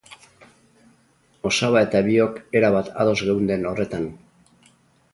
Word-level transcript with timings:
Osaba 1.51 1.85
eta 1.87 2.03
biok 2.09 2.41
erabat 2.63 2.93
ados 3.05 3.17
geunden 3.31 3.71
horretan. 3.73 4.13